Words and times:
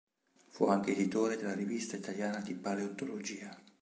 Fu 0.47 0.65
anche 0.65 0.93
editore 0.93 1.37
della 1.37 1.53
"Rivista 1.53 1.95
italiana 1.95 2.39
di 2.39 2.55
paleontologia". 2.55 3.55